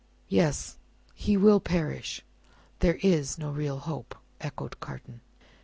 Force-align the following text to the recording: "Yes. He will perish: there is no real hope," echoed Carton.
"Yes. 0.29 0.77
He 1.13 1.37
will 1.37 1.59
perish: 1.59 2.23
there 2.79 2.95
is 3.03 3.37
no 3.37 3.51
real 3.51 3.77
hope," 3.77 4.15
echoed 4.39 4.79
Carton. 4.79 5.21